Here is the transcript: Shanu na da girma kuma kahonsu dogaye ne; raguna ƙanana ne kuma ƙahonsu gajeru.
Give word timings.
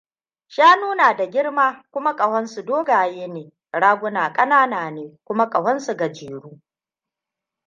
Shanu 0.47 0.95
na 0.95 1.13
da 1.13 1.25
girma 1.29 1.83
kuma 1.91 2.15
kahonsu 2.15 2.63
dogaye 2.65 3.27
ne; 3.27 3.51
raguna 3.71 4.33
ƙanana 4.33 4.91
ne 4.91 5.17
kuma 5.25 5.49
ƙahonsu 5.49 5.95
gajeru. 5.97 6.61